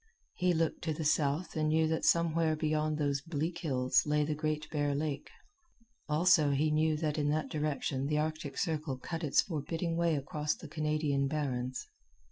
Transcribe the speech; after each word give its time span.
He 0.33 0.55
looked 0.55 0.81
to 0.85 0.95
the 0.95 1.05
south 1.05 1.55
and 1.55 1.69
knew 1.69 1.87
that 1.87 2.05
somewhere 2.05 2.55
beyond 2.55 2.97
those 2.97 3.21
bleak 3.21 3.59
hills 3.59 4.01
lay 4.03 4.23
the 4.25 4.33
Great 4.33 4.67
Bear 4.71 4.95
Lake; 4.95 5.29
also, 6.09 6.49
he 6.49 6.71
knew 6.71 6.97
that 6.97 7.19
in 7.19 7.29
that 7.29 7.51
direction 7.51 8.07
the 8.07 8.17
Arctic 8.17 8.57
Circle 8.57 8.97
cut 8.97 9.23
its 9.23 9.43
forbidding 9.43 9.95
way 9.97 10.15
across 10.15 10.55
the 10.55 10.67
Canadian 10.67 11.27
Barrens. 11.27 11.87